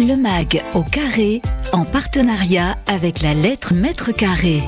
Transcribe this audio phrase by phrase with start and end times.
[0.00, 4.60] Le MAG au carré, en partenariat avec la lettre Mètre Carré.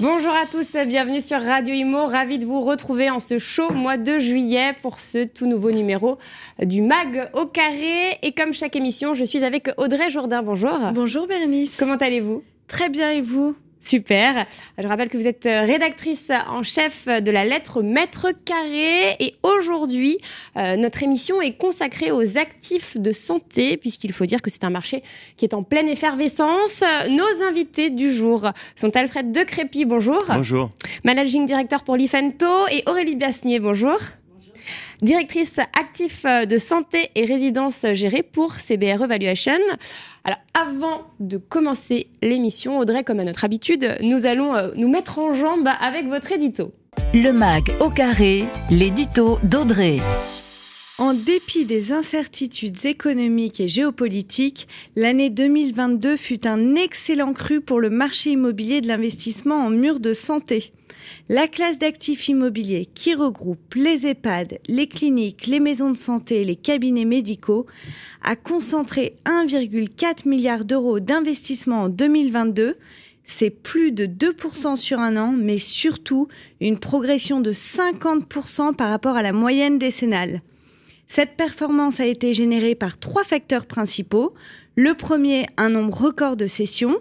[0.00, 2.06] Bonjour à tous, bienvenue sur Radio Imo.
[2.06, 6.16] Ravi de vous retrouver en ce chaud mois de juillet pour ce tout nouveau numéro
[6.58, 8.16] du MAG au carré.
[8.22, 10.42] Et comme chaque émission, je suis avec Audrey Jourdain.
[10.42, 10.78] Bonjour.
[10.94, 11.76] Bonjour Bérénice.
[11.78, 12.42] Comment allez-vous?
[12.66, 13.54] Très bien et vous?
[13.86, 14.46] Super.
[14.78, 20.18] Je rappelle que vous êtes rédactrice en chef de la lettre Maître Carré et aujourd'hui,
[20.56, 24.70] euh, notre émission est consacrée aux actifs de santé puisqu'il faut dire que c'est un
[24.70, 25.04] marché
[25.36, 26.82] qui est en pleine effervescence.
[27.08, 30.24] Nos invités du jour sont Alfred Decrépy, bonjour.
[30.26, 30.72] Bonjour.
[31.04, 33.98] Managing Director pour l'IFENTO et Aurélie Biasnier, bonjour
[35.02, 39.52] directrice actif de santé et résidence gérée pour CBR Evaluation.
[40.24, 45.18] Alors, avant de commencer l'émission, Audrey, comme à notre habitude, nous allons euh, nous mettre
[45.18, 46.72] en jambe avec votre édito.
[47.14, 49.98] Le MAG au carré, l'édito d'Audrey.
[50.98, 54.66] En dépit des incertitudes économiques et géopolitiques,
[54.96, 60.14] l'année 2022 fut un excellent cru pour le marché immobilier de l'investissement en murs de
[60.14, 60.72] santé.
[61.28, 66.56] La classe d'actifs immobiliers qui regroupe les EHPAD, les cliniques, les maisons de santé les
[66.56, 67.66] cabinets médicaux
[68.22, 72.76] a concentré 1,4 milliard d'euros d'investissement en 2022.
[73.24, 76.28] C'est plus de 2% sur un an, mais surtout
[76.60, 80.42] une progression de 50% par rapport à la moyenne décennale.
[81.08, 84.34] Cette performance a été générée par trois facteurs principaux.
[84.76, 86.98] Le premier, un nombre record de sessions.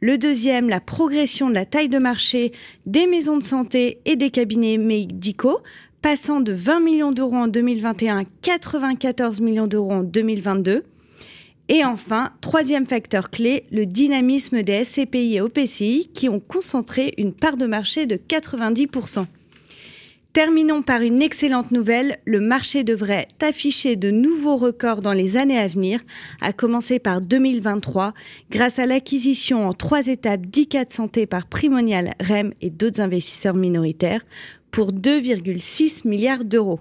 [0.00, 2.52] Le deuxième, la progression de la taille de marché
[2.84, 5.60] des maisons de santé et des cabinets médicaux,
[6.02, 10.84] passant de 20 millions d'euros en 2021 à 94 millions d'euros en 2022.
[11.68, 17.32] Et enfin, troisième facteur clé, le dynamisme des SCPI et OPCI qui ont concentré une
[17.32, 19.26] part de marché de 90%.
[20.36, 22.18] Terminons par une excellente nouvelle.
[22.26, 26.00] Le marché devrait afficher de nouveaux records dans les années à venir,
[26.42, 28.12] à commencer par 2023,
[28.50, 34.26] grâce à l'acquisition en trois étapes d'ICAT Santé par Primonial, REM et d'autres investisseurs minoritaires
[34.70, 36.80] pour 2,6 milliards d'euros.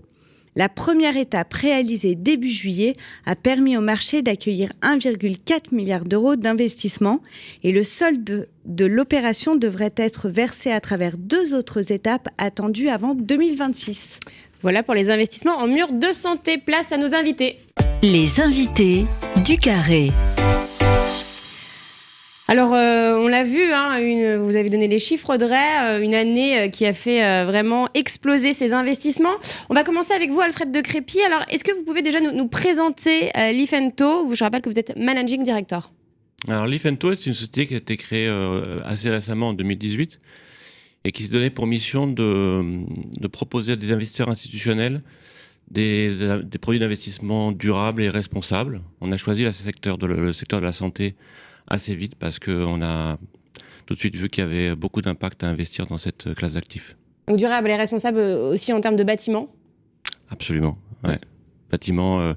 [0.57, 2.95] La première étape réalisée début juillet
[3.25, 7.21] a permis au marché d'accueillir 1,4 milliard d'euros d'investissement
[7.63, 13.15] et le solde de l'opération devrait être versé à travers deux autres étapes attendues avant
[13.15, 14.19] 2026.
[14.61, 16.57] Voilà pour les investissements en murs de santé.
[16.57, 17.59] Place à nos invités.
[18.01, 19.05] Les invités
[19.44, 20.11] du carré.
[22.47, 23.97] Alors, euh, on l'a vu, hein,
[24.38, 28.53] vous avez donné les chiffres de euh, une année euh, qui a fait vraiment exploser
[28.53, 29.35] ses investissements.
[29.69, 31.22] On va commencer avec vous, Alfred de Crépy.
[31.22, 35.44] Alors, est-ce que vous pouvez déjà nous, présenter l'IFENTO Je rappelle que vous êtes Managing
[35.44, 35.91] Director.
[36.47, 38.29] Alors, l'IFENTO, c'est une société qui a été créée
[38.85, 40.19] assez récemment en 2018
[41.03, 45.01] et qui s'est donné pour mission de, proposer à des investisseurs institutionnels
[45.72, 46.12] des,
[46.62, 48.81] produits d'investissement durables et responsables.
[49.01, 51.16] On a choisi le secteur de la santé
[51.67, 53.17] assez vite parce qu'on a
[53.85, 56.95] tout de suite vu qu'il y avait beaucoup d'impact à investir dans cette classe d'actifs.
[57.27, 59.49] Donc durable et responsable aussi en termes de bâtiments?
[60.29, 61.19] Absolument, ouais.
[61.71, 62.33] Bâtiments, euh,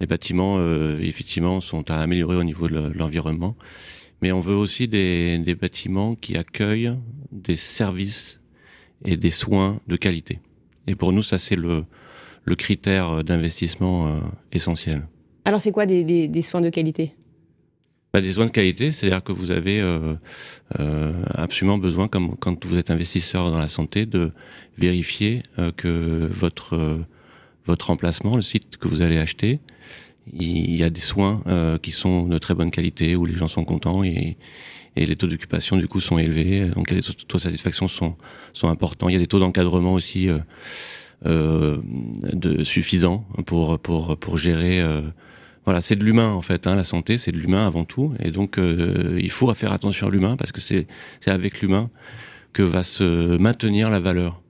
[0.00, 3.56] les bâtiments, euh, effectivement, sont à améliorer au niveau de l'environnement.
[4.22, 6.94] Mais on veut aussi des, des, bâtiments qui accueillent
[7.30, 8.40] des services
[9.04, 10.40] et des soins de qualité.
[10.86, 11.84] Et pour nous, ça, c'est le,
[12.44, 14.20] le critère d'investissement euh,
[14.52, 15.06] essentiel.
[15.44, 17.14] Alors, c'est quoi des, des, des soins de qualité?
[18.12, 20.14] Bah, des soins de qualité, c'est-à-dire que vous avez euh,
[20.80, 24.32] euh, absolument besoin, comme quand vous êtes investisseur dans la santé, de
[24.78, 27.00] vérifier euh, que votre
[27.66, 29.58] votre emplacement, le site que vous allez acheter,
[30.32, 31.42] il y a des soins
[31.82, 34.36] qui sont de très bonne qualité, où les gens sont contents et,
[34.94, 38.14] et les taux d'occupation du coup sont élevés, donc les taux de satisfaction sont
[38.52, 39.08] sont importants.
[39.08, 40.28] Il y a des taux d'encadrement aussi
[41.26, 41.78] euh,
[42.32, 44.80] de suffisants pour pour pour gérer
[45.66, 46.66] voilà, c'est de l'humain en fait.
[46.68, 50.06] Hein, la santé, c'est de l'humain avant tout, et donc euh, il faut faire attention
[50.06, 50.86] à l'humain parce que c'est
[51.26, 51.90] avec l'humain
[52.52, 54.40] que va se maintenir la valeur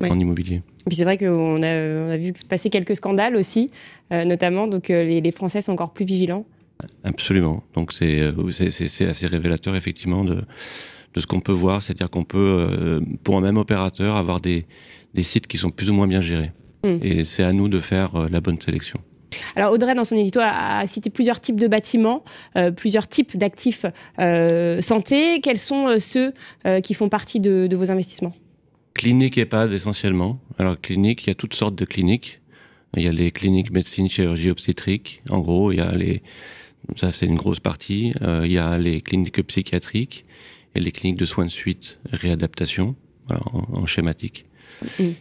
[0.00, 0.62] en immobilier.
[0.86, 3.72] Et puis c'est vrai qu'on a, on a vu passer quelques scandales aussi,
[4.12, 6.46] euh, notamment, donc euh, les, les, Français sont encore plus vigilants.
[7.02, 7.64] Absolument.
[7.74, 10.42] Donc c'est c'est assez révélateur effectivement de
[11.14, 14.66] de ce qu'on peut voir, c'est-à-dire qu'on peut, pour un même opérateur, avoir des,
[15.14, 16.50] des sites qui sont plus ou moins bien gérés.
[16.82, 16.96] Mmh.
[17.02, 18.98] Et c'est à nous de faire la bonne sélection.
[19.56, 22.24] Alors Audrey, dans son édito, a, cité plusieurs types de bâtiments,
[22.56, 23.86] euh, plusieurs types d'actifs
[24.18, 25.40] euh, santé.
[25.40, 26.32] Quels sont euh, ceux
[26.82, 28.34] qui font partie de, vos investissements?
[28.94, 30.38] Clinique EHPAD essentiellement.
[30.58, 32.40] Alors clinique, il y a toutes sortes de cliniques.
[32.96, 35.22] Il y a les cliniques médecine, chirurgie, obstétrique.
[35.30, 36.22] En gros, il y a les,
[36.96, 38.12] ça c'est une grosse partie.
[38.22, 40.24] il y a les cliniques psychiatriques
[40.74, 42.94] et les cliniques de soins de suite, réadaptation,
[43.30, 44.46] en, schématique.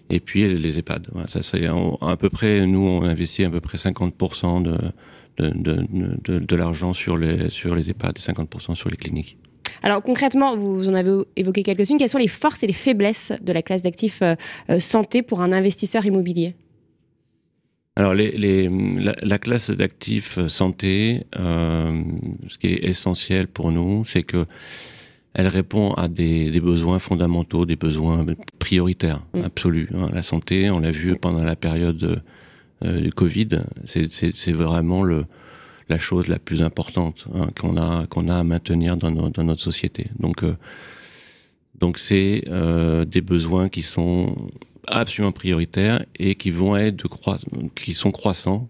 [0.10, 1.08] Et puis les EHPAD.
[1.28, 4.78] ça, c'est à peu près, nous, on investit à peu près 50% de,
[5.38, 5.86] de,
[6.24, 9.38] de, de, l'argent sur les, sur les EHPAD et 50% sur les cliniques.
[9.82, 11.98] Alors concrètement, vous en avez évoqué quelques-unes.
[11.98, 14.36] Quelles sont les forces et les faiblesses de la classe d'actifs euh,
[14.70, 16.56] euh, santé pour un investisseur immobilier?
[17.96, 18.70] Alors, les, les,
[19.22, 22.02] la, classe d'actifs santé, euh,
[22.48, 24.48] ce qui est essentiel pour nous, c'est que
[25.34, 28.26] elle répond à des, des, besoins fondamentaux, des besoins
[28.60, 29.44] prioritaires, mm.
[29.44, 29.90] absolus.
[29.96, 30.06] Hein.
[30.14, 32.22] La santé, on l'a vu pendant la période
[32.84, 33.50] euh, du Covid,
[33.86, 35.26] c'est vraiment le,
[35.90, 39.62] la chose la plus importante hein, qu'on a qu'on a à maintenir dans, dans notre
[39.62, 40.08] société.
[40.20, 40.56] Donc euh,
[41.80, 44.36] donc c'est euh, des besoins qui sont
[44.88, 48.70] absolument prioritaires et qui vont être de qui sont croissants.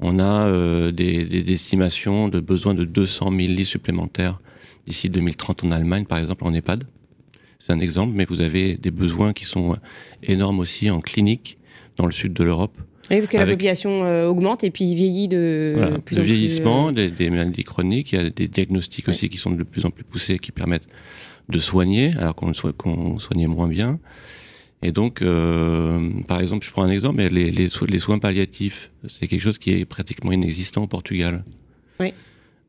[0.00, 4.40] On a euh, des, des, estimations de besoins de 200 000 lits supplémentaires
[4.86, 6.84] d'ici 2030 en Allemagne, par exemple, en EHPAD.
[7.58, 9.76] C'est un exemple, mais vous avez des besoins qui sont
[10.22, 11.58] énormes aussi en clinique
[11.96, 12.76] dans le sud de l'Europe.
[13.10, 17.02] Oui, parce que la population euh, augmente et puis vieillit de plus en vieillissement, plus,
[17.02, 17.08] euh...
[17.08, 19.90] des, des, maladies chroniques, il y a des diagnostics aussi qui sont de plus en
[19.90, 20.88] plus poussés qui permettent
[21.48, 23.98] de soigner, alors qu'on qu soignait moins bien.
[24.82, 28.90] Et donc, euh, par exemple, je prends un exemple, mais les, les, les soins palliatifs,
[29.08, 31.44] c'est quelque chose qui est pratiquement inexistant au Portugal.
[32.00, 32.12] Oui.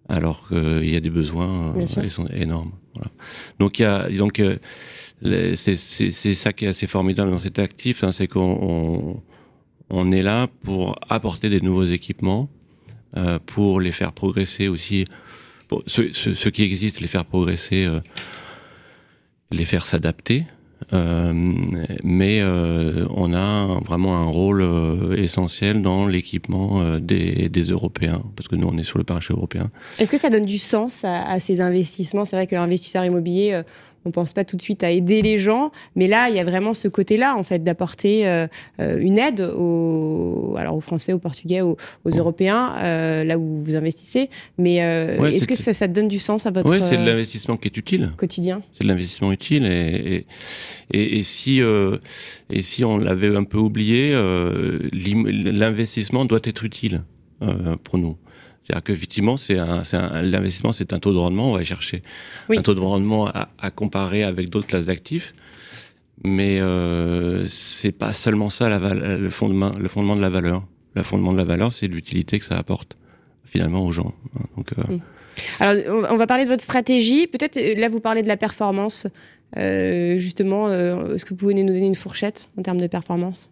[0.09, 2.73] Alors qu'il y a des besoins euh, sont énormes.
[2.93, 3.09] Voilà.
[3.59, 4.41] Donc, il y a, donc
[5.25, 5.75] euh, c'est
[6.33, 9.21] ça qui est assez formidable dans cet actif, hein, c'est qu'on
[9.89, 12.49] on, est là pour apporter des nouveaux équipements,
[13.15, 15.05] euh, pour les faire progresser aussi,
[15.67, 18.01] pour ceux, ceux, ceux, qui existent, les faire progresser, euh,
[19.51, 20.45] les faire s'adapter.
[20.91, 21.31] Euh,
[22.03, 28.55] mais euh, on a vraiment un rôle euh, essentiel dans l'équipement des, Européens, parce que
[28.55, 29.71] nous on est sur le marché européen.
[29.99, 32.25] Est-ce que ça donne du sens à, à ces investissements?
[32.25, 33.61] C'est vrai qu'un investisseur immobilier
[34.05, 36.43] on pense pas tout de suite à aider les gens, mais là, il y a
[36.43, 38.47] vraiment ce côté-là, en fait, d'apporter euh,
[38.79, 43.61] euh une aide aux, alors aux Français, aux Portugais, aux, aux Européens, euh, là où
[43.63, 44.29] vous investissez.
[44.57, 47.05] Mais euh, ouais, est-ce que ça, ça, donne du sens à votre Oui, c'est de
[47.05, 48.11] l'investissement qui est utile.
[48.17, 48.61] Quotidien.
[48.71, 50.25] C'est de l'investissement utile, et,
[50.91, 51.61] et, et, et si
[52.49, 54.13] et si on l'avait un peu oublié,
[54.93, 57.03] l'investissement doit être utile
[57.83, 58.17] pour nous.
[58.63, 61.51] C'est-à-dire qu'effectivement, c'est un, un l'investissement, c'est un taux de rendement.
[61.51, 62.01] On va chercher
[62.49, 62.57] oui.
[62.57, 65.33] un taux de rendement à, à comparer avec d'autres classes d'actifs.
[66.23, 70.63] Mais euh, c'est pas seulement ça la, le, fondement, le fondement de la valeur.
[70.95, 72.95] Le fondement de la valeur, c'est l'utilité que ça apporte
[73.43, 74.13] finalement aux gens.
[74.55, 74.97] Donc, euh...
[75.59, 77.27] Alors, on va parler de votre stratégie.
[77.27, 79.07] Peut-être euh, là, vous parlez de la performance.
[79.57, 83.49] Euh, justement, est-ce que vous pouvez nous donner une fourchette en termes de performance?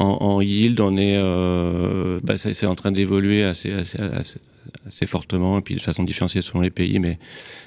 [0.00, 4.38] En, en, yield, on est, euh, bah, c'est en train d'évoluer assez, assez, assez,
[4.86, 6.98] assez, fortement et puis de façon différenciée selon les pays.
[6.98, 7.18] Mais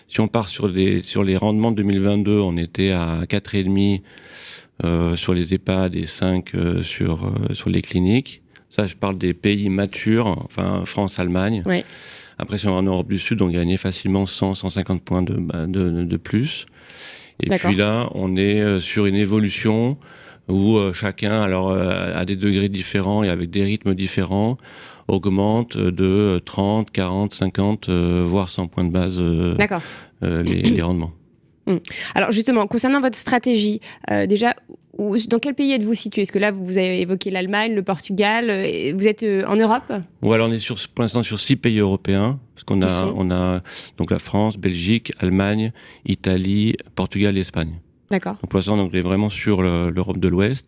[0.07, 4.01] si on part sur, des, sur les rendements de 2022, on était à 4,5
[4.83, 8.41] euh, sur les EHPAD et 5 euh, sur, euh, sur les cliniques.
[8.71, 11.61] Ça, je parle des pays matures, enfin France, Allemagne.
[11.67, 11.83] Oui.
[12.39, 15.35] Après, si on va en Europe du Sud, on gagnait facilement 100, 150 points de,
[15.35, 16.65] bah, de, de plus.
[17.39, 19.97] Et puis là, on est euh, sur une évolution
[20.49, 24.57] où euh, chacun, alors euh, à des degrés différents et avec des rythmes différents,
[25.07, 29.21] augmente de 30, 40, 50, voire 100 points de base
[30.23, 31.11] euh, les, les, rendements.
[31.67, 31.79] Hum.
[32.15, 34.55] Alors justement, concernant votre stratégie, euh, déjà,
[34.97, 36.21] où, dans quel pays êtes-vous situé?
[36.21, 38.45] Est-ce que là, vous avez évoqué l'Allemagne, le Portugal
[38.95, 39.91] Vous êtes euh, en Europe?
[40.21, 42.39] Oui, alors on est sur, pour l'instant sur six pays européens.
[42.53, 43.61] Parce qu'on a, on a
[43.97, 45.73] donc la France, Belgique, Allemagne,
[46.05, 47.79] Italie, Portugal et Espagne.
[48.13, 48.35] D'accord.
[48.35, 50.67] Donc pour l'instant, on est vraiment sur l'Europe de l'Ouest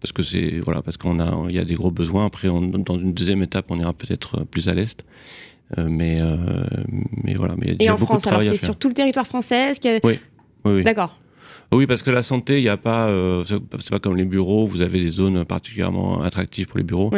[0.00, 2.24] parce que c'est voilà parce qu'on a il y a des gros besoins.
[2.24, 5.04] Après, on, dans une deuxième étape, on ira peut-être plus à l'est.
[5.76, 6.36] Euh, mais euh,
[7.24, 7.54] mais voilà.
[7.58, 10.00] Mais il y a Et en France, alors c'est sur tout le territoire français a...
[10.04, 10.20] Oui.
[10.64, 10.84] Oui, oui.
[10.84, 11.18] D'accord.
[11.72, 14.66] Oui, parce que la santé, il n'y a pas, euh, c'est pas comme les bureaux,
[14.66, 17.10] vous avez des zones particulièrement attractives pour les bureaux.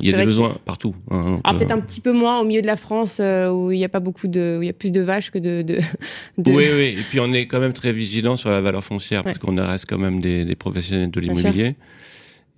[0.00, 0.94] Il y a des besoins partout.
[1.10, 1.74] Hein, alors peut-être euh...
[1.74, 4.00] un petit peu moins au milieu de la France euh, où il n'y a pas
[4.00, 5.78] beaucoup de, où il y a plus de vaches que de, de,
[6.38, 6.96] de, Oui, oui.
[6.98, 9.32] Et puis on est quand même très vigilant sur la valeur foncière ouais.
[9.32, 11.76] parce qu'on reste quand même des, des professionnels de l'immobilier.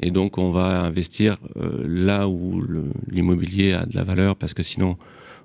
[0.00, 2.64] Et donc on va investir euh, là où
[3.08, 4.96] l'immobilier a de la valeur parce que sinon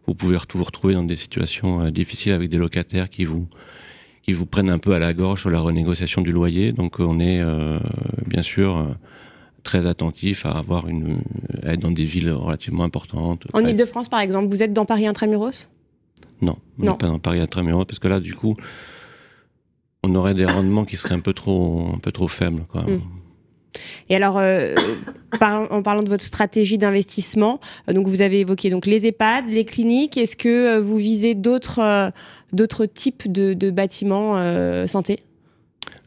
[0.08, 3.48] vous pouvez vous retrouver dans des situations difficiles avec des locataires qui vous
[4.26, 6.72] qui vous prennent un peu à la gorge sur la renégociation du loyer.
[6.72, 7.78] Donc on est euh,
[8.26, 8.86] bien sûr euh,
[9.62, 11.20] très attentif à avoir une
[11.62, 13.46] à être dans des villes relativement importantes.
[13.54, 15.70] En Ile-de-France par exemple, vous êtes dans Paris intramuros?
[16.42, 18.56] Non, on n'est pas dans Paris intramuros parce que là du coup
[20.04, 22.82] on aurait des rendements qui seraient un peu trop un peu trop faibles quoi.
[22.82, 23.02] Mm.
[24.10, 24.76] Et alors, euh,
[25.40, 29.46] par, en parlant de votre stratégie d'investissement, euh, donc vous avez évoqué donc les EHPAD,
[29.50, 30.18] les cliniques.
[30.18, 32.12] Est-ce que euh, vous visez d'autres
[32.54, 34.38] d'autres types de, de bâtiments
[34.88, 35.20] santé?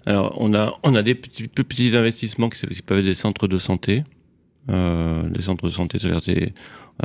[0.06, 3.58] Alors, on a, on a des petits, petits investissements qui, peuvent être des centres de
[3.58, 4.04] santé.
[4.68, 6.52] Des centres de santé, c'est-à-dire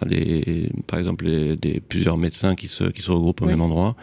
[0.06, 1.26] des, par exemple
[1.58, 3.96] des, plusieurs médecins qui se, qui se regroupent au même endroit.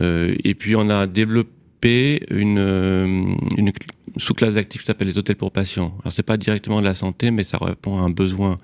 [0.00, 1.50] Et puis on a développé
[1.84, 3.72] une, une
[4.16, 5.96] sous-classe d'actifs qui s'appelle les hôtels pour patients.
[6.00, 8.58] Alors c'est pas directement de la santé, mais ça répond à un besoin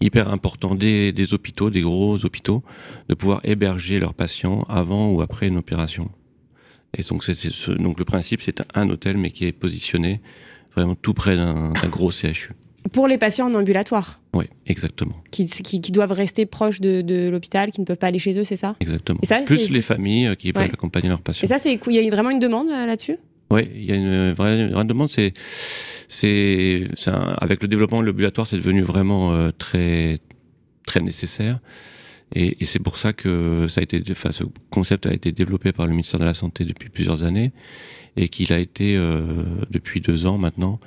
[0.00, 2.62] hyper important des, hôpitaux, des gros hôpitaux,
[3.08, 6.10] de pouvoir héberger leurs patients avant ou après une opération.
[6.94, 10.20] Et donc, le principe, c'est un hôtel, mais qui est positionné
[10.74, 12.50] vraiment tout près d'un, gros CHU.
[12.90, 15.14] Pour les patients en ambulatoire Oui, exactement.
[15.30, 18.44] Qui, qui, doivent rester proches de, de, l'hôpital, qui ne peuvent pas aller chez eux,
[18.44, 18.74] c'est ça?
[18.80, 19.20] Exactement.
[19.22, 21.44] Et ça, Plus les familles euh, qui peuvent accompagner leurs patients.
[21.44, 23.16] Et ça, c'est, il y a vraiment une demande euh, là-dessus?
[23.50, 25.10] Oui, il y a une vraie, vraie demande.
[25.10, 25.32] C'est,
[26.08, 26.86] c'est,
[27.38, 30.18] avec le développement de l'ambulatoire, c'est devenu vraiment euh, très,
[30.86, 31.60] très nécessaire.
[32.34, 35.72] Et, et c'est pour ça que ça a été, enfin, ce concept a été développé
[35.72, 37.52] par le ministère de la Santé depuis plusieurs années
[38.16, 40.80] et qu'il a été euh, depuis deux ans maintenant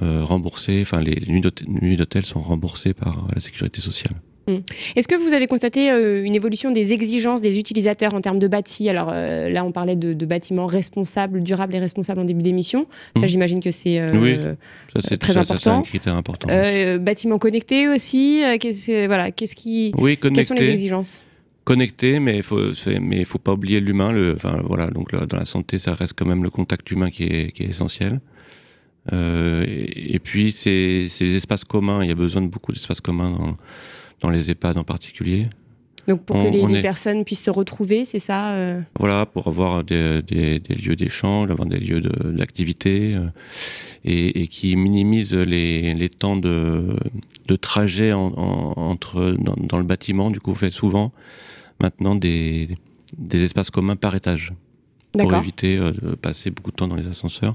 [0.00, 0.80] euh, remboursé.
[0.82, 4.14] Enfin, les nuits d'hôtel sont remboursées par la sécurité sociale.
[4.48, 4.56] Mm.
[4.96, 8.48] Est-ce que vous avez constaté euh, une évolution des exigences des utilisateurs en termes de
[8.48, 12.86] bâti Alors euh, là, on parlait de, bâtiments responsables, durables et responsables en début d'émission.
[13.16, 13.28] Ça, mm.
[13.28, 14.54] j'imagine que c'est euh,
[15.20, 15.56] très important.
[15.58, 16.48] C'est un critère important.
[17.00, 18.42] bâtiments connectés aussi.
[18.60, 21.22] Qu'est-ce, voilà, qu'est-ce qui, oui, quelles sont les exigences?
[21.64, 22.58] Connecté, mais il faut,
[23.00, 24.10] mais faut pas oublier l'humain.
[24.10, 27.22] Le, enfin, voilà, donc dans la santé, ça reste quand même le contact humain qui
[27.24, 28.20] est, qui est essentiel.
[29.10, 32.04] Et, et, puis, c'est, les espaces communs.
[32.04, 33.56] Il y a besoin de beaucoup d'espaces communs dans
[34.22, 35.48] dans les EHPAD en particulier.
[36.08, 38.80] Donc pour que les, personnes puissent se retrouver, c'est ça euh?
[38.98, 40.20] Voilà, pour avoir des,
[40.68, 43.28] lieux d'échange, avoir des lieux d'activité euh,
[44.04, 46.96] et, qui minimisent les, temps de,
[47.60, 50.32] trajet entre dans, le bâtiment.
[50.32, 51.12] Du coup, on fait souvent
[51.78, 52.76] maintenant des,
[53.32, 54.52] espaces communs par étage
[55.12, 57.54] pour éviter euh, de passer beaucoup de temps dans les ascenseurs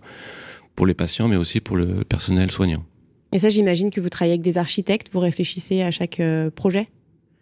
[0.77, 2.85] pour les patients, mais aussi pour le personnel soignant.
[3.33, 6.87] Et ça, j'imagine que vous travaillez avec des architectes, vous réfléchissez à chaque euh, projet?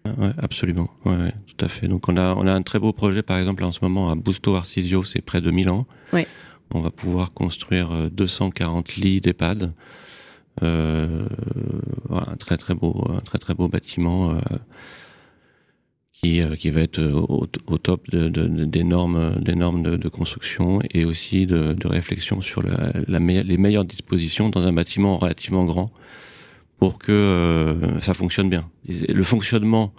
[0.05, 0.89] Oui, absolument.
[1.03, 1.87] Ouais, tout à fait.
[1.87, 4.15] Donc, on a, on a un très beau projet, par exemple, en ce moment, à
[4.15, 5.85] Busto Arcisio, c'est près de Milan.
[6.13, 6.27] Ouais.
[6.73, 9.73] On va pouvoir construire 240 euh, lits d'EHPAD.
[10.63, 11.27] Euh,
[12.07, 14.31] voilà, un très très beau, un très très beau bâtiment.
[14.31, 14.39] Euh,
[16.23, 21.45] euh, qui, va être au, top de, des normes, des normes de, construction et aussi
[21.45, 25.91] de, réflexion sur la, les meilleures dispositions dans un bâtiment relativement grand
[26.77, 28.69] pour que euh, ça fonctionne bien.
[28.87, 29.93] Le fonctionnement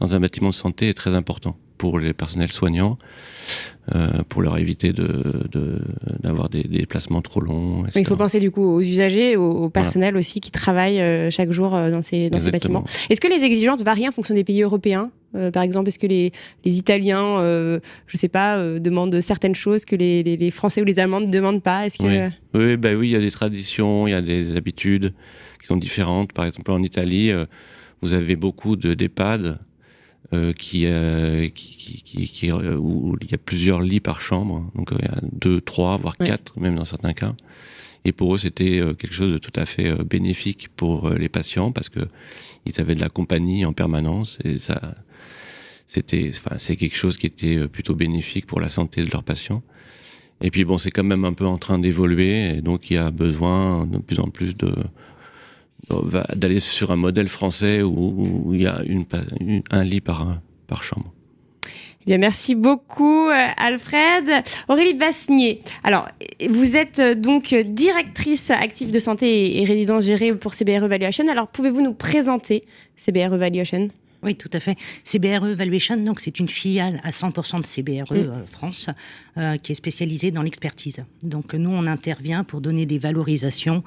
[0.00, 2.98] dans un bâtiment de santé est très important pour les personnels soignants,
[3.94, 7.84] euh, pour leur éviter d'avoir de, des, des, déplacements trop longs.
[7.94, 11.74] Il faut penser du coup aux usagers, au, personnel aussi qui travaillent euh, chaque jour
[11.74, 12.84] euh, dans ces, dans ces bâtiments.
[13.10, 15.10] Est-ce que les exigences varient en fonction des pays européens?
[15.52, 16.32] Par exemple, est-ce que les,
[16.64, 20.98] les Italiens, je je sais pas, demandent certaines choses que les, les, Français ou les
[20.98, 21.84] Allemands ne demandent pas?
[21.84, 22.30] Est-ce que...
[22.54, 25.12] Oui, bah oui, il y a des traditions, il y a des habitudes
[25.60, 26.32] qui sont différentes.
[26.32, 27.32] Par exemple, en Italie,
[28.00, 29.58] vous avez beaucoup de d'EHPAD
[30.34, 34.68] euh, qui, euh, qui, qui, qui, euh, où il y a plusieurs lits par chambre,
[34.74, 37.34] donc il y a deux, trois, voire quatre, même dans certains cas.
[38.04, 41.88] Et pour eux, c'était quelque chose de tout à fait bénéfique pour les patients parce
[41.88, 42.00] que
[42.64, 44.94] ils avaient de la compagnie en permanence et ça,
[45.86, 49.62] c'était, enfin, c'est quelque chose qui était plutôt bénéfique pour la santé de leurs patients.
[50.40, 52.98] Et puis bon, c'est quand même un peu en train d'évoluer et donc il y
[52.98, 54.72] a besoin de plus en plus de
[56.34, 58.80] d'aller sur un modèle français où, il y a
[59.70, 61.12] un lit par, par chambre.
[62.06, 64.44] Eh bien, merci beaucoup, euh, Alfred.
[64.68, 65.60] Aurélie Bassnier.
[65.82, 66.08] Alors,
[66.48, 71.26] vous êtes euh, donc directrice active de santé et résidence gérée pour CBR Evaluation.
[71.26, 72.64] Alors, pouvez-vous nous présenter
[72.96, 73.88] CBR Evaluation?
[74.22, 74.76] Oui, tout à fait.
[75.04, 78.16] CBRE Evaluation, donc c'est une filiale à 100% de CBRE mm.
[78.16, 78.88] euh, France
[79.62, 81.04] qui est spécialisée dans l'expertise.
[81.22, 83.82] Donc nous, on intervient pour donner des valorisations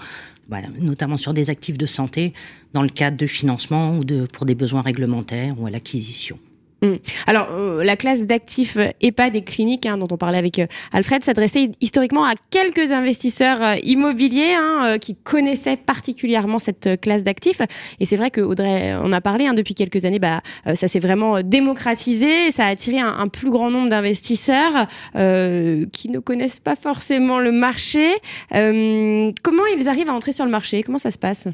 [0.80, 2.34] notamment sur des actifs de santé,
[2.74, 6.40] dans le cadre de financement ou de, pour des besoins réglementaires ou à l'acquisition.
[6.82, 6.96] Hmm.
[7.28, 11.24] Alors, euh, la classe d'actifs EHPAD et cliniques, hein, dont on parlait avec euh, Alfred,
[11.24, 17.62] s'adressait historiquement à quelques investisseurs euh, immobiliers hein, qui connaissaient particulièrement cette classe d'actifs.
[18.00, 20.42] Et c'est vrai que Audrey, on a parlé hein, depuis quelques années, bah,
[20.74, 26.20] ça s'est vraiment démocratisé, ça a attiré un, un plus grand nombre d'investisseurs qui ne
[26.20, 28.08] connaissent pas forcément le marché.
[28.52, 30.84] comment ils arrivent à entrer sur le marché?
[30.84, 31.46] Comment ça se passe?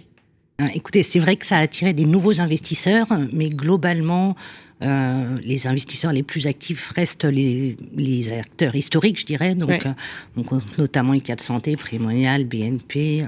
[0.74, 4.36] Écoutez, c'est vrai que ça a attiré des nouveaux investisseurs, mais globalement,
[4.82, 7.78] euh, les investisseurs les plus actifs restent les,
[8.38, 13.28] acteurs historiques, je dirais, donc, euh, notamment ICAD Santé, Prémonial, BNP, euh,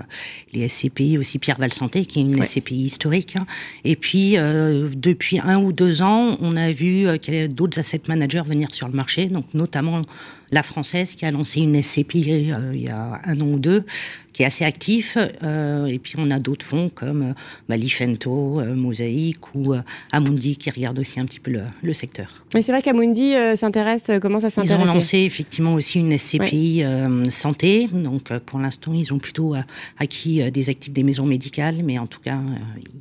[0.51, 3.37] les SCPI aussi, Pierre Val Santé, qui est une SCPI historique.
[3.37, 3.45] Hein.
[3.85, 7.07] Et puis, depuis un ou deux ans, on a vu
[7.49, 10.03] d'autres asset managers venir sur le marché, donc notamment
[10.51, 13.85] la française qui a lancé une SCPI il y a un an ou deux,
[14.33, 15.17] qui est assez actif.
[15.17, 17.33] et puis on a d'autres fonds comme
[17.67, 19.73] Malifento, Mosaïque ou
[20.11, 21.51] Amundi qui regardent aussi un petit peu
[21.81, 22.43] le, secteur.
[22.53, 26.83] Mais c'est vrai qu'Amundi s'intéresse, comment ça s'intéresse Ils ont lancé effectivement aussi une SCPI
[27.29, 27.87] santé.
[27.87, 29.55] Donc pour l'instant, ils ont plutôt
[29.97, 32.39] acquis des actifs des maisons médicales, mais en tout cas,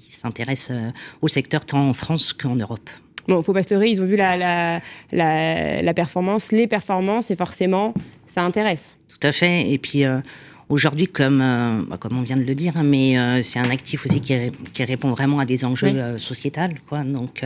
[0.09, 0.77] ils s'intéressent
[1.21, 2.89] au secteur tant en France qu'en Europe.
[3.29, 7.37] Bon, faut pas se leurrer, ils ont vu la, la, la, performance, les performances, et
[7.37, 7.93] forcément,
[8.29, 8.99] ça intéresse.
[9.09, 9.69] Tout à fait.
[9.73, 10.21] Et puis, euh,
[10.69, 13.71] aujourd'hui, comme, euh, bah, comme on vient de le dire, hein, mais euh, c'est un
[13.71, 14.35] actif aussi qui,
[14.73, 17.45] qui, répond vraiment à des enjeux sociétals, quoi, donc,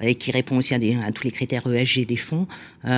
[0.00, 2.46] et qui répond aussi à, des, à, tous les critères ESG des fonds.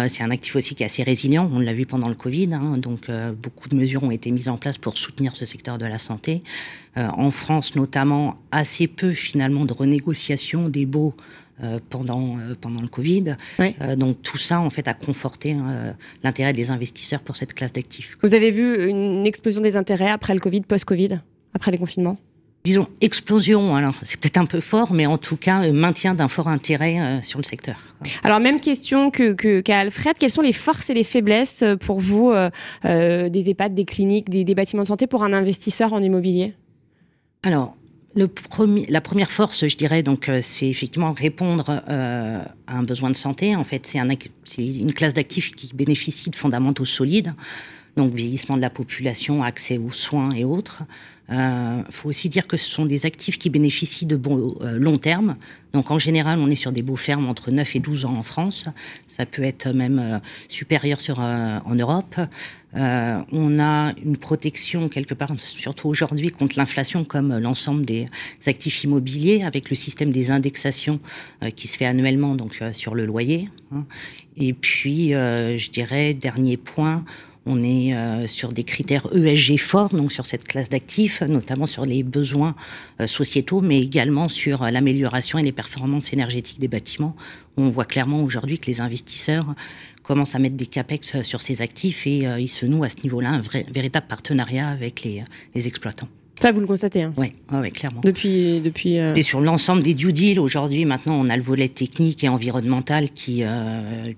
[0.08, 2.78] c'est un actif aussi qui est assez résilient, on l'a vu pendant le Covid, hein,
[2.78, 3.10] donc
[3.42, 6.42] beaucoup de mesures ont été mises en place pour soutenir ce secteur de la santé.
[6.96, 11.14] en France, notamment, assez peu finalement de renégociation des baux
[11.88, 13.36] pendant, euh, pendant le Covid.
[13.60, 15.56] Euh, donc tout ça, en fait, a conforté
[16.22, 18.16] l'intérêt des investisseurs pour cette classe d'actifs.
[18.22, 21.20] Vous avez vu une explosion des intérêts après le Covid, post-Covid,
[21.54, 22.18] après les confinements?
[22.64, 26.48] Disons, explosion, alors c'est peut-être un peu fort, mais en tout cas, maintien d'un fort
[26.48, 27.76] intérêt sur le secteur.
[28.24, 32.32] Alors, même question qu'à que, Alfred, quelles sont les forces et les faiblesses pour vous
[32.82, 36.54] des EHPAD, des cliniques, des, des, bâtiments de santé pour un investisseur en immobilier?
[37.44, 37.75] Alors,
[38.16, 38.28] le
[38.88, 43.16] la première force, je dirais, donc, euh, c'est effectivement répondre euh, à un besoin de
[43.16, 43.54] santé.
[43.54, 44.08] En fait, c'est un,
[44.58, 47.32] une classe d'actifs qui bénéficie de fondamentaux solides,
[47.96, 50.82] donc vieillissement de la population, accès aux soins et autres.
[51.28, 54.78] Il euh, faut aussi dire que ce sont des actifs qui bénéficient de bons euh,
[54.78, 55.36] long terme.
[55.72, 58.22] Donc en général, on est sur des beaux fermes entre 9 et 12 ans en
[58.22, 58.66] France.
[59.08, 60.18] Ça peut être même euh,
[60.48, 62.14] supérieur sur, en Europe.
[62.74, 68.06] on a une protection quelque part, surtout aujourd'hui, contre l'inflation comme l'ensemble des
[68.46, 71.00] actifs immobiliers, avec le système des indexations
[71.56, 73.48] qui se fait annuellement donc sur le loyer.
[73.74, 73.84] Hein.
[74.36, 77.04] Et puis, je dirais, dernier point,
[77.46, 81.86] on est euh, sur des critères ESG forts, donc sur cette classe d'actifs, notamment sur
[81.86, 82.56] les besoins
[83.00, 87.14] euh, sociétaux, mais également sur euh, l'amélioration et les performances énergétiques des bâtiments.
[87.56, 89.54] On voit clairement aujourd'hui que les investisseurs
[90.02, 93.30] commencent à mettre des capex sur ces actifs et ils se nouent à ce niveau-là
[93.30, 95.24] un vrai, véritable partenariat avec les,
[95.66, 96.08] exploitants.
[96.40, 97.14] Ça, vous le constatez hein?
[97.16, 98.02] Oui, ouais, clairement.
[98.02, 98.96] Depuis, depuis.
[98.96, 103.10] Et sur l'ensemble des due deals aujourd'hui, maintenant, on a le volet technique et environnemental
[103.10, 103.42] qui,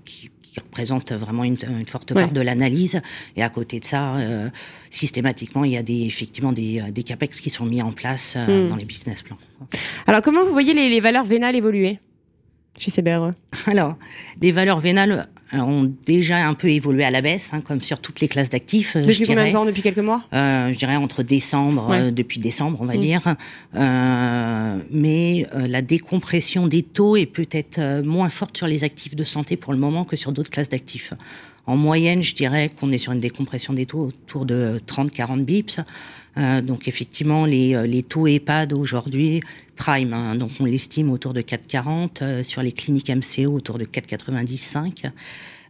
[0.05, 3.01] qui qui représente vraiment une, forte part de l'analyse.
[3.35, 4.49] Et à côté de ça, euh,
[4.89, 8.65] systématiquement, il y a des, effectivement des, des, CAPEX qui sont mis en place euh,
[8.65, 8.69] hmm.
[8.69, 9.37] dans les business plans.
[10.07, 11.99] Alors, comment vous voyez les, les valeurs vénales évoluer?
[12.79, 13.31] Chez CBRE
[13.67, 13.95] Alors,
[14.41, 18.21] les valeurs vénales ont déjà un peu évolué à la baisse, hein, comme sur toutes
[18.21, 18.95] les classes d'actifs.
[18.95, 20.23] Euh, depuis combien de temps Depuis quelques mois?
[20.33, 22.99] Euh, Je dirais entre décembre, euh, depuis décembre, on va mm.
[22.99, 23.35] dire.
[24.91, 29.73] mais la décompression des taux est peut-être moins forte sur les actifs de santé pour
[29.73, 31.13] le moment que sur d'autres classes d'actifs.
[31.65, 35.79] En moyenne, je dirais qu'on est sur une décompression des taux autour de 30-40 bips.
[36.37, 39.41] Euh, donc effectivement, les, euh, les taux EHPAD aujourd'hui,
[39.75, 43.85] prime, hein, donc on l'estime autour de 4,40, euh, sur les cliniques MCO autour de
[43.85, 45.11] 4,95.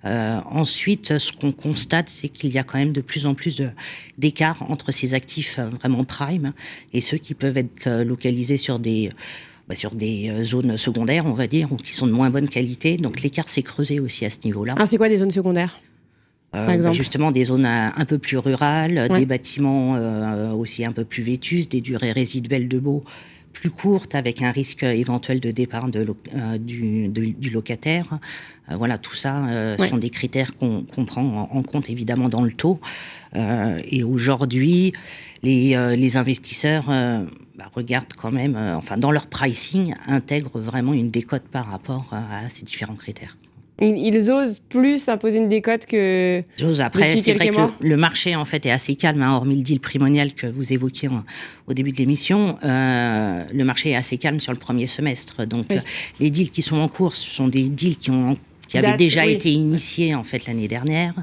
[0.05, 3.61] Euh, ensuite, ce qu'on constate, c'est qu'il y a quand même de plus en plus
[4.17, 6.53] d'écart entre ces actifs vraiment prime
[6.93, 9.09] et ceux qui peuvent être localisés sur des,
[9.67, 12.95] bah, sur des zones secondaires, on va dire, ou qui sont de moins bonne qualité.
[12.95, 14.75] Donc l'écart s'est creusé aussi à ce niveau-là.
[14.77, 15.81] Ah, c'est quoi des zones secondaires?
[16.55, 21.05] Euh, bah, justement, des zones un, peu plus rurales, des bâtiments euh, aussi un peu
[21.05, 23.03] plus vétus, des durées résiduelles de baux
[23.53, 28.19] plus courtes avec un risque éventuel de départ de, euh, du, du, locataire.
[28.69, 32.79] voilà, tout ça sont des critères qu'on prend en, compte évidemment dans le taux.
[33.35, 34.93] et aujourd'hui,
[35.43, 41.43] les, les, investisseurs bah, regardent quand même, enfin dans leur pricing, intègrent vraiment une décote
[41.51, 43.35] par rapport à ces différents critères.
[43.81, 46.43] Ils osent plus imposer une décote que.
[46.57, 46.81] J'ose.
[46.81, 49.79] Après, c'est vrai que le, marché en fait est assez calme, hein, hormis le deal
[49.79, 51.09] primonial que vous évoquiez
[51.67, 52.57] au début de l'émission.
[52.63, 55.45] Euh, le marché est assez calme sur le premier semestre.
[55.45, 55.79] Donc, euh,
[56.19, 58.37] les deals qui sont en cours, ce sont des deals qui ont
[58.67, 61.13] qui avaient déjà été initiés en fait l'année dernière.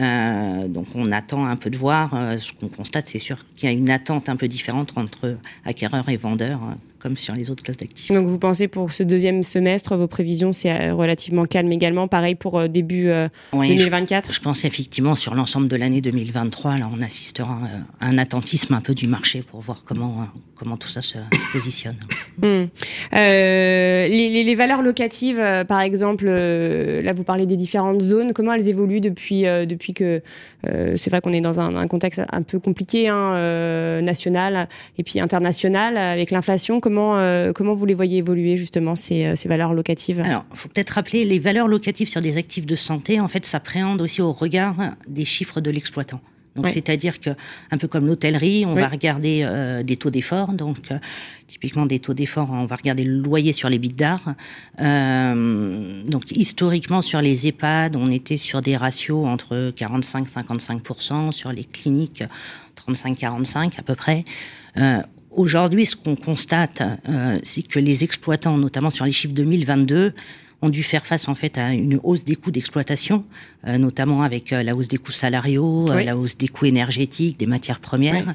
[0.00, 2.10] Euh, donc on attend un peu de voir.
[2.38, 6.08] ce qu'on constate, c'est sûr qu'il y a une attente un peu différente entre acquéreurs
[6.08, 6.60] et vendeurs
[7.02, 8.12] comme sur les autres classes d'actifs.
[8.12, 12.36] Donc vous pensez pour ce deuxième semestre, vos prévisions, c'est euh, relativement calme également, pareil
[12.36, 13.10] pour euh, début
[13.52, 17.58] 2024 euh, je, pense effectivement sur l'ensemble de l'année 2023, là on assistera
[18.00, 21.18] à un attentisme un peu du marché pour voir comment, comment tout ça se
[21.52, 21.96] positionne.
[22.40, 22.66] Hmm.
[23.12, 29.00] les, les, valeurs locatives, par exemple, là vous parlez des différentes zones, comment elles évoluent
[29.00, 30.22] depuis, depuis que
[30.64, 35.96] c'est vrai qu'on est dans un, contexte un peu compliqué, hein, national et puis international
[35.96, 40.20] avec l'inflation comment, comment vous les voyez évoluer justement ces, ces valeurs locatives?
[40.20, 43.46] Alors, il faut peut-être rappeler, les valeurs locatives sur des actifs de santé, en fait,
[43.46, 44.76] s'appréhendent aussi au regard
[45.08, 46.20] des chiffres de l'exploitant.
[46.54, 47.30] Donc, c'est-à-dire que,
[47.70, 50.52] un peu comme l'hôtellerie, on va regarder euh, des taux d'effort.
[50.52, 50.98] Donc, euh,
[51.46, 54.34] typiquement des taux d'effort, on va regarder le loyer sur les bits d'art.
[54.80, 61.64] Euh, donc, historiquement, sur les EHPAD, on était sur des ratios entre 45-55%, sur les
[61.64, 62.24] cliniques,
[62.86, 64.24] 35-45 à peu près.
[65.34, 66.82] Aujourd'hui, ce qu'on constate,
[67.42, 70.12] c'est que les exploitants, notamment sur les chiffres 2022,
[70.62, 73.24] ont dû faire face en fait à une hausse des coûts d'exploitation,
[73.66, 77.38] euh, notamment avec euh, la hausse des coûts salariaux, euh, la hausse des coûts énergétiques,
[77.38, 78.34] des matières premières.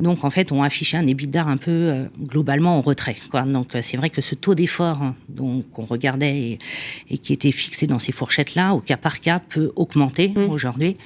[0.00, 3.16] Donc en fait, on affiché un EBITDA un peu globalement en retrait.
[3.30, 3.42] Quoi.
[3.42, 6.58] Donc c'est vrai que ce taux d'effort hein, qu'on regardait
[7.10, 10.50] et, qui était fixé dans ces fourchettes-là, au cas par cas, peut augmenter mmh.
[10.50, 10.96] aujourd'hui.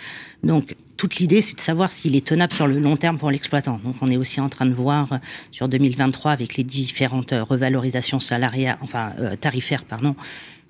[0.43, 3.81] Donc toute l'idée, c'est de savoir s'il est tenable sur le long terme pour l'exploitant.
[3.83, 5.17] Donc, on est aussi en train de voir euh,
[5.51, 10.15] sur 2023 avec les différentes euh, revalorisations salariales, enfin euh, tarifaires, pardon,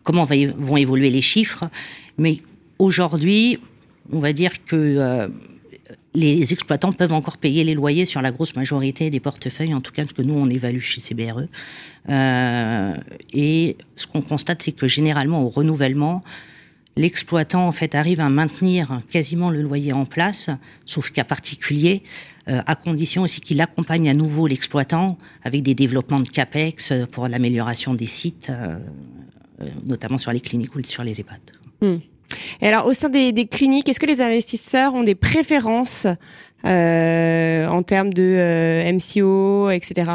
[0.05, 1.65] comment vont évoluer les chiffres.
[2.17, 2.39] Mais
[2.79, 3.59] aujourd'hui,
[4.11, 5.31] on va dire que
[6.15, 9.93] les exploitants peuvent encore payer les loyers sur la grosse majorité des portefeuilles, en tout
[9.93, 11.47] cas ce que nous on évalue chez CBRE.
[13.33, 16.21] et ce qu'on constate, c'est que généralement au renouvellement,
[16.97, 20.51] l'exploitant en fait arrive à maintenir quasiment le loyer en place,
[20.85, 22.03] sauf cas particulier,
[22.49, 27.07] euh, à condition aussi qu'il accompagne à nouveau l'exploitant avec des développements de capex euh,
[27.07, 28.79] pour l'amélioration des sites, euh,
[29.85, 31.41] notamment sur les cliniques ou sur les EHPAD.
[31.81, 31.97] Hmm.
[32.61, 36.07] Et alors, au sein des, des cliniques, est-ce que les investisseurs ont des préférences
[36.65, 40.13] en termes de MCO, etc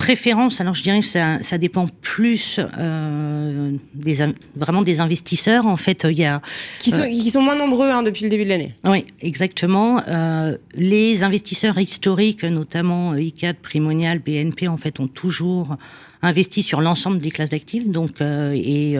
[0.00, 4.16] préférence, alors je dirais que ça, ça dépend plus euh, des,
[4.56, 5.66] vraiment des investisseurs.
[5.66, 6.40] En fait, il y a
[6.78, 8.74] qui sont, euh, qui sont moins nombreux hein, depuis le début de l'année.
[8.82, 10.02] Oui, exactement.
[10.08, 15.76] Euh, les investisseurs historiques, notamment ICAD, Primonial, BNP, en fait, ont toujours
[16.22, 18.96] investi sur l'ensemble des classes d'actifs, donc et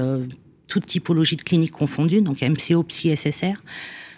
[0.70, 3.62] toute typologie de cliniques confondues, donc MCO, Psy, SSR.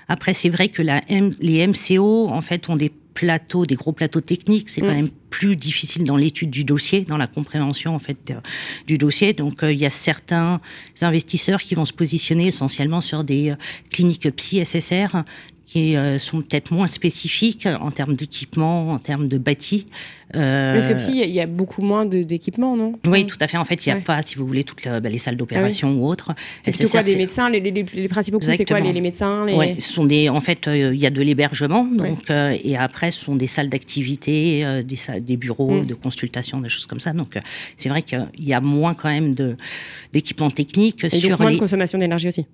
[0.06, 1.00] Après, c'est vrai que la
[1.40, 4.94] les MCO, en fait, ont des plateaux, des gros plateaux techniques, c'est quand mm.
[4.94, 8.34] même plus difficile dans l'étude du dossier, dans la compréhension en fait euh,
[8.86, 9.32] du dossier.
[9.32, 10.60] Donc euh, il y a certains
[11.00, 13.56] investisseurs qui vont se positionner essentiellement sur des euh,
[13.90, 15.24] cliniques psy SSR
[15.66, 19.86] qui euh, sont peut-être moins spécifiques en termes d'équipement, en termes de bâti.
[20.34, 20.74] Euh...
[20.74, 22.94] Parce que psy, il y, a beaucoup moins d'équipements, non?
[23.06, 23.58] Oui, tout à fait.
[23.58, 25.98] En fait, il n'y a pas, si vous voulez, toutes bah, les salles d'opération ah
[25.98, 26.32] ou autres.
[26.62, 29.54] C'est plutôt quoi, des médecins les, les, les, principaux coûts, c'est quoi les, médecins les...
[29.54, 32.76] Ouais, ce sont des, en fait, euh, il y a de l'hébergement, donc euh, et
[32.76, 35.86] après, ce sont des salles d'activité, des, des bureaux mm.
[35.86, 37.12] de consultation, des choses comme ça.
[37.12, 37.38] Donc,
[37.76, 39.34] c'est vrai qu'il y a moins quand même
[40.12, 42.46] d'équipements techniques et sur donc moins de consommation d'énergie aussi.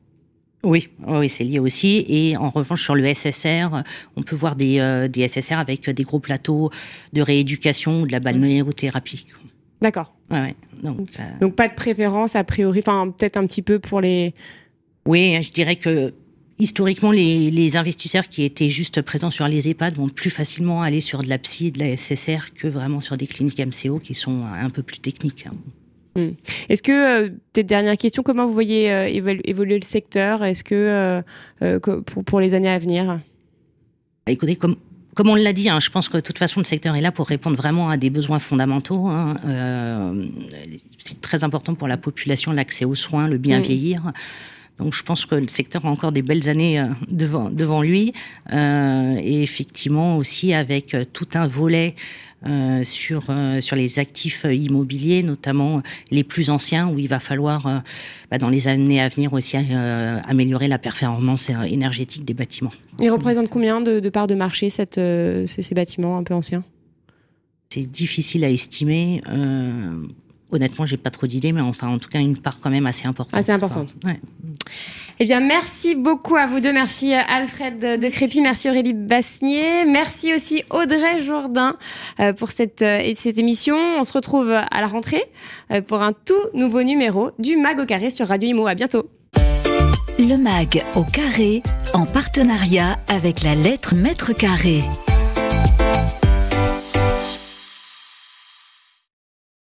[0.65, 2.05] Oui, oui c'est lié aussi.
[2.09, 3.83] Et en revanche, sur le SSR,
[4.17, 6.71] on peut voir des, euh, des SSR avec des gros plateaux
[7.13, 9.27] de rééducation ou de la balnéothérapie.
[9.81, 10.13] D'accord.
[10.31, 14.01] Ouais, donc, euh, donc, pas de préférence a priori, enfin peut-être un petit peu pour
[14.01, 14.35] les.
[15.07, 16.13] Oui, je dirais que
[16.59, 21.01] historiquement, les, les, investisseurs qui étaient juste présents sur les EHPAD vont plus facilement aller
[21.01, 24.45] sur de la psy de la SSR que vraiment sur des cliniques MCO qui sont
[24.45, 25.47] un peu plus techniques.
[26.19, 26.31] Hmm.
[26.69, 29.07] Est-ce que, euh, peut-être dernière question, comment vous voyez euh,
[29.45, 30.45] évoluer le secteur?
[30.45, 31.23] Est-ce que,
[31.63, 31.79] euh,
[32.27, 33.21] pour, les années à venir?
[34.27, 34.77] Bah, Écoutez, comme,
[35.15, 37.13] comme on l'a dit, hein, je pense que de toute façon, le secteur est là
[37.13, 39.07] pour répondre vraiment à des besoins fondamentaux.
[39.07, 39.37] Hein.
[40.99, 43.63] c'est très important pour la population, l'accès aux soins, le bien hmm.
[43.63, 44.13] vieillir.
[44.79, 48.13] Donc je pense que le secteur a encore des belles années devant, devant lui.
[48.51, 51.95] et effectivement aussi avec tout un volet
[52.47, 57.67] euh, sur, euh, sur les actifs immobiliers, notamment les plus anciens, où il va falloir,
[57.67, 57.79] euh,
[58.31, 62.71] bah, dans les années à venir aussi, améliorer la performance énergétique des bâtiments.
[63.01, 66.63] Ils représentent combien de, de parts de marché cette, ces, ces, bâtiments un peu anciens?
[67.71, 69.21] C'est difficile à estimer.
[70.51, 73.07] Honnêtement, j'ai pas trop d'idées, mais enfin, en tout cas, une part quand même assez
[73.07, 73.39] importante.
[73.39, 73.95] Assez importante.
[74.05, 74.21] Ouais.
[75.21, 76.73] Eh bien, merci beaucoup à vous deux.
[76.73, 81.77] Merci euh, Alfred de Crépy, merci Aurélie Bassnier, merci aussi Audrey Jourdain
[82.21, 83.77] euh, pour cette, euh, cette émission.
[83.77, 85.25] On se retrouve à la rentrée
[85.87, 88.67] pour un tout nouveau numéro du Mag au carré sur Radio Imo.
[88.67, 89.11] À bientôt.
[90.19, 94.83] Le Mag au carré en partenariat avec la lettre Mètre Carré.